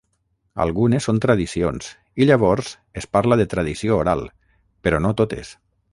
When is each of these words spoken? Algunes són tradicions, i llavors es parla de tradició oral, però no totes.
Algunes 0.63 1.07
són 1.09 1.19
tradicions, 1.25 1.91
i 2.25 2.27
llavors 2.29 2.73
es 3.03 3.09
parla 3.19 3.37
de 3.43 3.49
tradició 3.55 4.01
oral, 4.07 4.25
però 4.89 5.03
no 5.05 5.17
totes. 5.21 5.55